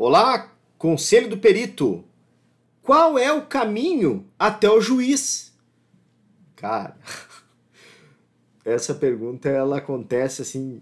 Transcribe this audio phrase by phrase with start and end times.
[0.00, 2.04] Olá, conselho do perito.
[2.80, 5.52] Qual é o caminho até o juiz?
[6.54, 6.96] Cara,
[8.64, 10.80] essa pergunta ela acontece assim,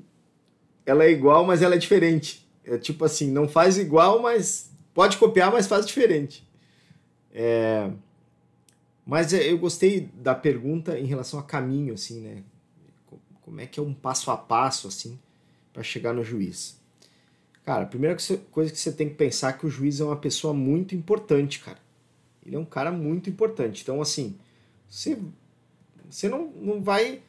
[0.85, 2.47] ela é igual, mas ela é diferente.
[2.63, 6.47] É tipo assim, não faz igual, mas pode copiar, mas faz diferente.
[7.33, 7.91] É,
[9.07, 12.43] mas eu gostei da pergunta em relação a caminho, assim, né?
[13.41, 15.19] Como é que é um passo a passo, assim,
[15.73, 16.85] para chegar no juiz?
[17.67, 18.17] Cara, a primeira
[18.53, 21.59] coisa que você tem que pensar é que o juiz é uma pessoa muito importante,
[21.59, 21.81] cara.
[22.45, 23.83] Ele é um cara muito importante.
[23.83, 24.39] Então, assim,
[24.89, 25.19] você,
[26.09, 27.25] você não, não vai.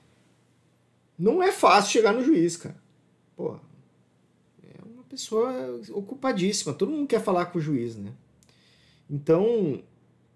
[1.18, 2.78] Não é fácil chegar no juiz, cara.
[3.36, 3.56] Pô,
[4.62, 6.72] é uma pessoa ocupadíssima.
[6.72, 8.14] Todo mundo quer falar com o juiz, né?
[9.10, 9.82] Então,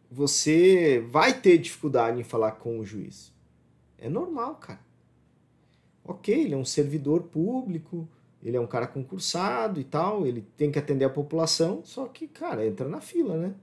[0.10, 3.32] você vai ter dificuldade em falar com o juiz.
[4.00, 4.82] É normal, cara.
[6.04, 8.10] Ok, ele é um servidor público
[8.44, 12.28] ele é um cara concursado e tal, ele tem que atender a população, só que,
[12.28, 13.54] cara, entra na fila, né?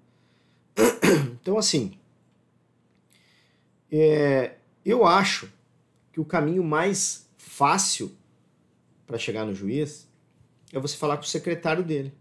[1.41, 1.99] Então, assim,
[3.91, 5.51] é, eu acho
[6.13, 8.13] que o caminho mais fácil
[9.07, 10.07] para chegar no juiz
[10.73, 12.13] é você falar com o secretário dele.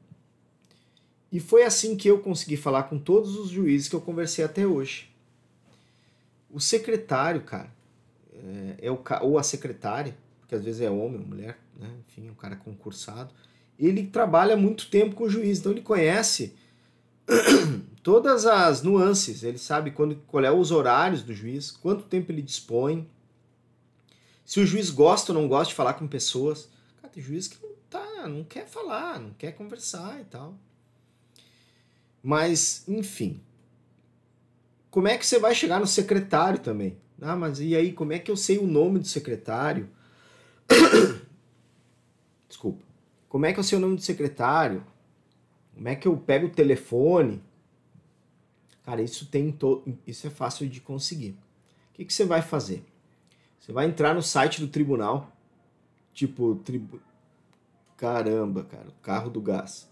[1.32, 4.66] E foi assim que eu consegui falar com todos os juízes que eu conversei até
[4.66, 5.14] hoje.
[6.50, 7.70] O secretário, cara,
[8.34, 10.16] é, é o, ou a secretária,
[10.48, 11.90] porque às vezes é homem mulher, né?
[12.08, 13.34] enfim, um cara concursado,
[13.78, 16.56] ele trabalha muito tempo com o juiz, então ele conhece
[18.02, 22.42] todas as nuances, ele sabe quando, qual é os horários do juiz, quanto tempo ele
[22.42, 23.06] dispõe,
[24.46, 26.70] se o juiz gosta ou não gosta de falar com pessoas.
[27.02, 30.56] Cara, tem juiz que não, tá, não quer falar, não quer conversar e tal.
[32.24, 33.42] Mas, enfim.
[34.90, 36.98] Como é que você vai chegar no secretário também?
[37.22, 39.90] Ah, mas e aí, como é que eu sei o nome do secretário?
[42.48, 42.84] Desculpa.
[43.30, 44.84] Como é que é o seu nome do secretário?
[45.74, 47.42] Como é que eu pego o telefone?
[48.84, 49.84] Cara, isso tem to...
[50.06, 51.38] isso é fácil de conseguir.
[51.92, 52.84] O que, que você vai fazer?
[53.60, 55.32] Você vai entrar no site do tribunal,
[56.14, 57.00] tipo, tribu...
[57.98, 59.90] caramba, cara, o carro do gás.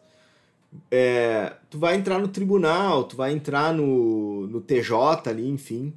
[0.90, 5.94] É, tu vai entrar no tribunal, tu vai entrar no, no TJ ali, enfim,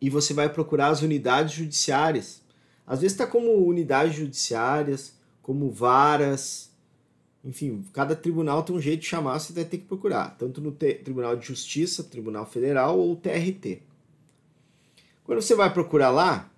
[0.00, 2.41] e você vai procurar as unidades judiciárias
[2.86, 6.72] às vezes está como unidades judiciárias, como varas,
[7.44, 10.70] enfim, cada tribunal tem um jeito de chamar, você vai ter que procurar, tanto no
[10.72, 13.82] Tribunal de Justiça, Tribunal Federal ou TRT.
[15.24, 16.50] Quando você vai procurar lá,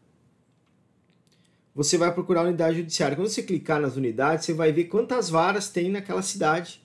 [1.74, 3.16] você vai procurar a unidade judiciária.
[3.16, 6.82] Quando você clicar nas unidades, você vai ver quantas varas tem naquela cidade.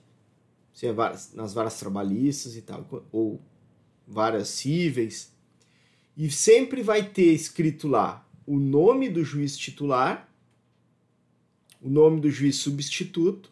[0.72, 3.40] Se é varas, nas varas trabalhistas e tal, ou
[4.06, 5.32] varas cíveis.
[6.16, 10.28] E sempre vai ter escrito lá o nome do juiz titular,
[11.80, 13.48] o nome do juiz substituto,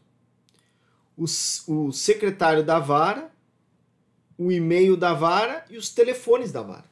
[1.16, 1.22] o,
[1.69, 3.31] o secretário da vara,
[4.36, 6.84] o e-mail da vara e os telefones da vara.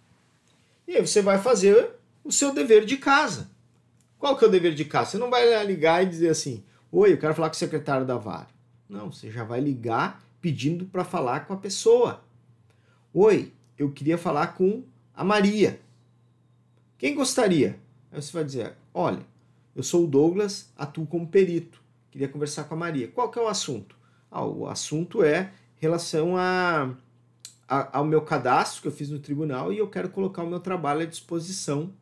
[0.86, 3.50] E aí você vai fazer o seu dever de casa.
[4.20, 5.10] Qual que é o dever de casa?
[5.10, 6.62] Você não vai ligar e dizer assim:
[6.92, 8.46] Oi, eu quero falar com o secretário da vara.
[8.88, 12.22] Não, você já vai ligar pedindo para falar com a pessoa.
[13.12, 15.80] Oi, eu queria falar com a Maria.
[16.98, 17.84] Quem gostaria?
[18.16, 19.20] Aí você vai dizer: olha,
[19.74, 23.08] eu sou o Douglas, atuo como perito, queria conversar com a Maria.
[23.08, 23.94] Qual que é o assunto?
[24.30, 26.94] Ah, o assunto é relação a,
[27.68, 30.58] a, ao meu cadastro que eu fiz no tribunal e eu quero colocar o meu
[30.60, 31.92] trabalho à disposição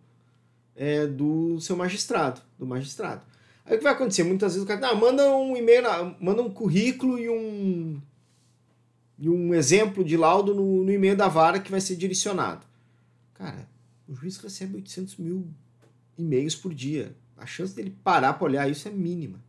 [0.76, 3.22] é, do seu magistrado, do magistrado.
[3.66, 4.22] Aí o que vai acontecer?
[4.22, 5.82] Muitas vezes o cara ah, manda um e-mail,
[6.20, 8.00] manda um currículo e um,
[9.18, 12.64] e um exemplo de laudo no, no e-mail da vara que vai ser direcionado.
[13.34, 13.68] Cara,
[14.06, 15.48] o juiz recebe 800 mil
[16.18, 17.14] e-mails por dia.
[17.36, 19.42] A chance dele parar para olhar isso é mínima.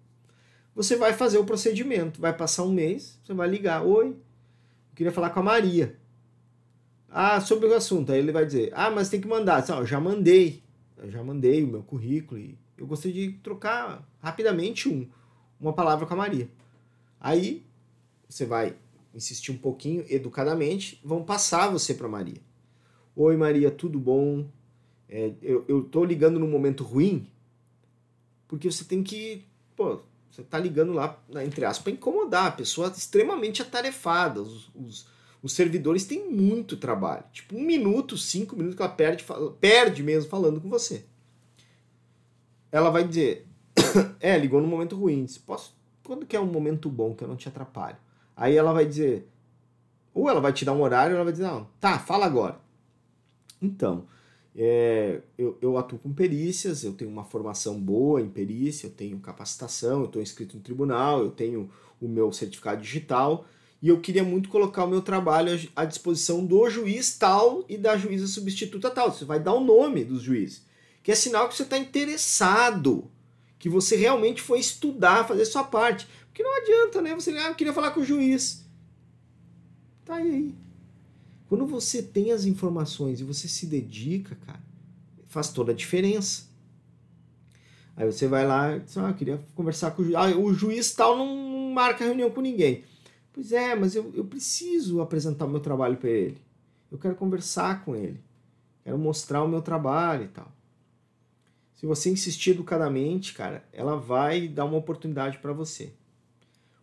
[0.76, 5.12] Você vai fazer o procedimento, vai passar um mês, você vai ligar, oi, eu queria
[5.12, 5.98] falar com a Maria.
[7.10, 9.66] Ah, sobre o assunto, aí ele vai dizer, ah, mas tem que mandar.
[9.70, 10.62] Eu já mandei,
[10.98, 15.08] eu já mandei o meu currículo e eu gostaria de trocar rapidamente um,
[15.60, 16.50] uma palavra com a Maria.
[17.20, 17.66] Aí
[18.28, 18.76] você vai
[19.14, 22.42] insistir um pouquinho educadamente, vão passar você para Maria.
[23.16, 24.46] Oi Maria, tudo bom?
[25.10, 27.28] É, eu, tô ligando num momento ruim,
[28.48, 30.00] porque você tem que, pô,
[30.32, 34.42] você tá ligando lá, entre aspas, para incomodar a pessoa extremamente atarefada.
[34.42, 35.08] Os, os,
[35.42, 37.24] os, servidores têm muito trabalho.
[37.32, 39.24] Tipo, um minuto, cinco minutos que ela perde,
[39.62, 41.06] perde mesmo falando com você.
[42.72, 43.48] Ela vai dizer,
[44.20, 45.26] é, ligou num momento ruim.
[45.46, 45.74] Posso,
[46.04, 47.98] quando que é um momento bom que eu não te atrapalho?
[48.36, 49.30] Aí ela vai dizer,
[50.14, 52.60] ou ela vai te dar um horário, ou ela vai dizer, não, tá, fala agora.
[53.62, 54.06] Então,
[54.58, 59.20] é, eu, eu, atuo com perícias, eu tenho uma formação boa em perícia, eu tenho
[59.20, 61.70] capacitação, eu estou inscrito no tribunal, eu tenho
[62.00, 63.46] o meu certificado digital
[63.82, 67.98] e eu queria muito colocar o meu trabalho à disposição do juiz tal e da
[67.98, 69.12] juíza substituta tal.
[69.12, 70.66] Você vai dar o nome dos juízes,
[71.04, 73.12] que é sinal que você está interessado,
[73.60, 76.08] que você realmente foi estudar, fazer sua parte.
[76.28, 77.14] Porque não adianta, né?
[77.14, 78.66] Você, ah, eu queria falar com o juiz.
[80.06, 80.56] Tá aí.
[81.48, 84.62] Quando você tem as informações e você se dedica, cara,
[85.28, 86.46] faz toda a diferença.
[87.96, 90.18] Aí você vai lá e diz, ah, eu queria conversar com o juiz.
[90.18, 92.84] Ah, o juiz tal não marca reunião com ninguém.
[93.32, 96.38] Pois é, mas eu, eu preciso apresentar o meu trabalho para ele.
[96.92, 98.20] Eu quero conversar com ele.
[98.84, 100.52] Quero mostrar o meu trabalho e tal.
[101.74, 105.92] Se você insistir educadamente, cara, ela vai dar uma oportunidade para você.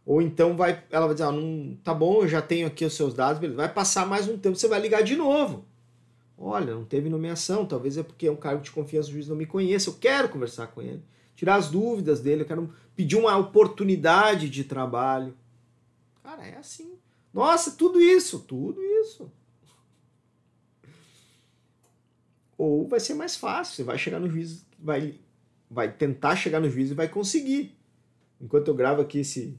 [0.05, 2.95] Ou então vai, ela vai dizer, ah, não, tá bom, eu já tenho aqui os
[2.95, 3.57] seus dados, beleza.
[3.57, 5.65] vai passar mais um tempo, você vai ligar de novo.
[6.37, 9.37] Olha, não teve nomeação, talvez é porque é um cargo de confiança, o juiz não
[9.37, 11.03] me conhece, eu quero conversar com ele,
[11.37, 15.37] tirar as dúvidas dele, eu quero pedir uma oportunidade de trabalho.
[16.21, 16.99] Cara, é assim.
[17.33, 19.31] Nossa, tudo isso, tudo isso.
[22.59, 25.21] Ou vai ser mais fácil, você vai chegar no juiz, vai,
[25.71, 27.77] vai tentar chegar no juiz e vai conseguir.
[28.41, 29.59] Enquanto eu gravo aqui esse,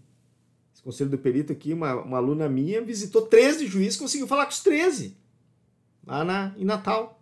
[0.81, 4.62] conselho do perito aqui, uma, uma aluna minha visitou 13 juízes, conseguiu falar com os
[4.62, 5.16] 13
[6.06, 7.22] lá na, em Natal.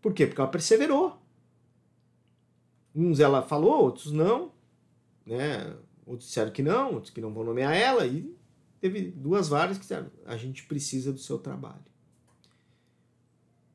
[0.00, 0.26] Por quê?
[0.26, 1.18] Porque ela perseverou.
[2.94, 4.52] Uns ela falou, outros não.
[5.24, 5.74] Né?
[6.04, 8.06] Outros disseram que não, outros que não vão nomear ela.
[8.06, 8.36] E
[8.80, 11.92] teve duas varas que disseram, a gente precisa do seu trabalho.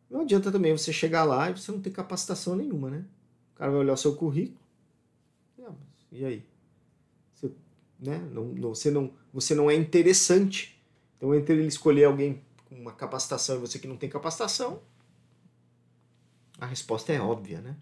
[0.10, 3.06] Não adianta também você chegar lá e você não ter capacitação nenhuma, né?
[3.54, 4.66] O cara vai olhar o seu currículo.
[6.12, 6.46] E aí?
[8.00, 8.18] Né?
[8.32, 10.80] Não, não, você, não, você não é interessante.
[11.18, 14.82] Então, entre ele escolher alguém com uma capacitação e você que não tem capacitação,
[16.60, 17.76] a resposta é óbvia, né?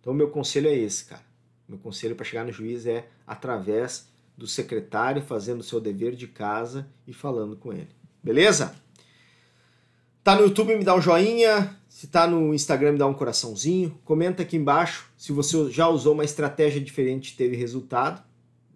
[0.00, 1.24] Então, meu conselho é esse, cara.
[1.68, 6.28] Meu conselho para chegar no juiz é através do secretário fazendo o seu dever de
[6.28, 7.88] casa e falando com ele.
[8.22, 8.76] Beleza?
[10.22, 11.76] Tá no YouTube, me dá um joinha.
[11.88, 13.98] Se tá no Instagram, me dá um coraçãozinho.
[14.04, 18.25] Comenta aqui embaixo se você já usou uma estratégia diferente e teve resultado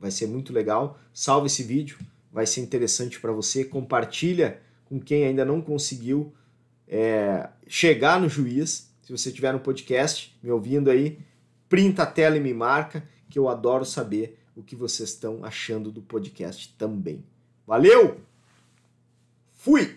[0.00, 0.98] vai ser muito legal.
[1.12, 1.98] Salve esse vídeo,
[2.32, 3.64] vai ser interessante para você.
[3.64, 6.32] Compartilha com quem ainda não conseguiu
[6.88, 8.90] é, chegar no juiz.
[9.02, 11.18] Se você tiver no podcast me ouvindo aí,
[11.68, 15.92] printa a tela e me marca, que eu adoro saber o que vocês estão achando
[15.92, 17.24] do podcast também.
[17.66, 18.20] Valeu!
[19.52, 19.96] Fui!